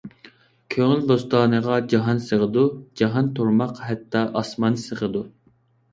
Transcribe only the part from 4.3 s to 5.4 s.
ئاسمان سىغىدۇ.